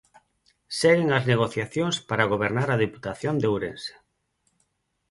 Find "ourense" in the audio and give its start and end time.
3.53-3.93